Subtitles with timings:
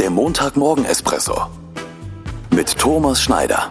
[0.00, 1.50] Der Montagmorgen-Espresso
[2.54, 3.70] mit Thomas Schneider.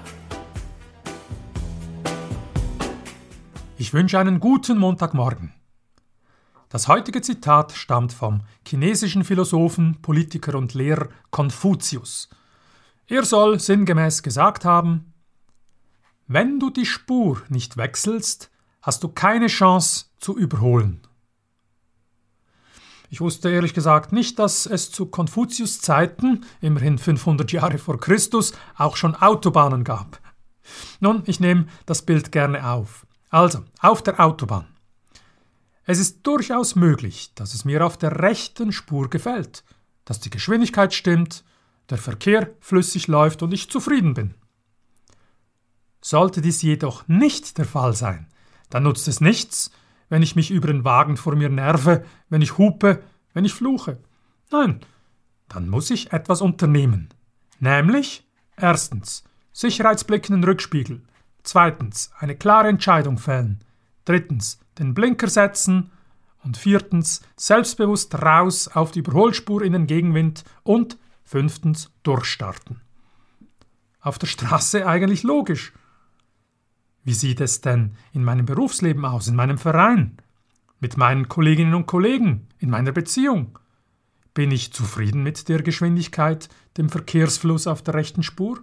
[3.79, 5.55] Ich wünsche einen guten Montagmorgen.
[6.69, 12.29] Das heutige Zitat stammt vom chinesischen Philosophen, Politiker und Lehrer Konfuzius.
[13.07, 15.11] Er soll sinngemäß gesagt haben,
[16.27, 18.51] wenn du die Spur nicht wechselst,
[18.83, 21.01] hast du keine Chance zu überholen.
[23.09, 28.53] Ich wusste ehrlich gesagt nicht, dass es zu Konfuzius Zeiten, immerhin 500 Jahre vor Christus,
[28.77, 30.19] auch schon Autobahnen gab.
[30.99, 33.07] Nun, ich nehme das Bild gerne auf.
[33.29, 34.67] Also, auf der Autobahn.
[35.85, 39.63] Es ist durchaus möglich, dass es mir auf der rechten Spur gefällt,
[40.05, 41.43] dass die Geschwindigkeit stimmt,
[41.89, 44.35] der Verkehr flüssig läuft und ich zufrieden bin.
[46.01, 48.27] Sollte dies jedoch nicht der Fall sein,
[48.69, 49.71] dann nutzt es nichts,
[50.09, 53.01] wenn ich mich über den Wagen vor mir nerve, wenn ich hupe,
[53.33, 53.97] wenn ich fluche.
[54.51, 54.81] Nein,
[55.47, 57.09] dann muss ich etwas unternehmen.
[57.59, 61.01] Nämlich erstens sicherheitsblickenden Rückspiegel,
[61.43, 63.63] zweitens eine klare Entscheidung fällen,
[64.05, 65.91] drittens den Blinker setzen
[66.43, 72.81] und viertens selbstbewusst raus auf die Überholspur in den Gegenwind und fünftens durchstarten.
[74.01, 75.73] Auf der Straße eigentlich logisch.
[77.03, 80.17] Wie sieht es denn in meinem Berufsleben aus, in meinem Verein,
[80.79, 83.57] mit meinen Kolleginnen und Kollegen, in meiner Beziehung?
[84.33, 88.59] Bin ich zufrieden mit der Geschwindigkeit, dem Verkehrsfluss auf der rechten Spur?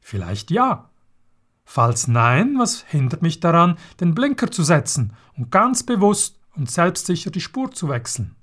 [0.00, 0.90] Vielleicht ja.
[1.64, 7.30] Falls nein, was hindert mich daran, den Blinker zu setzen und ganz bewusst und selbstsicher
[7.30, 8.34] die Spur zu wechseln?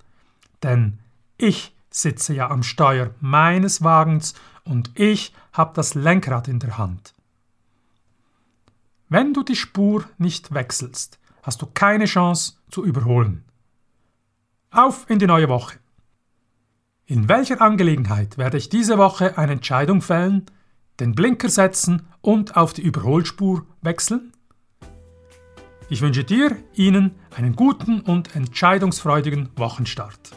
[0.62, 1.00] Denn
[1.38, 7.15] ich sitze ja am Steuer meines Wagens und ich habe das Lenkrad in der Hand.
[9.16, 13.46] Wenn du die Spur nicht wechselst, hast du keine Chance zu überholen.
[14.72, 15.78] Auf in die neue Woche.
[17.06, 20.48] In welcher Angelegenheit werde ich diese Woche eine Entscheidung fällen,
[21.00, 24.34] den Blinker setzen und auf die Überholspur wechseln?
[25.88, 30.36] Ich wünsche dir, Ihnen einen guten und entscheidungsfreudigen Wochenstart.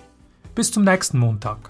[0.54, 1.68] Bis zum nächsten Montag.